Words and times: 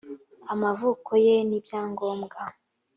amavuko 0.53 1.11
ye 1.25 1.35
niyongombwa. 1.47 2.39